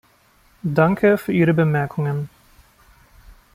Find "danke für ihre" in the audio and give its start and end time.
0.63-1.53